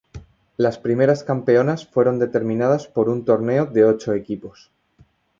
Las 0.57 0.79
primeras 0.79 1.23
campeonas 1.23 1.85
fueron 1.85 2.17
determinadas 2.17 2.87
por 2.87 3.07
un 3.07 3.23
torneo 3.23 3.67
de 3.67 3.85
ocho 3.85 4.13
equipos. 4.15 4.71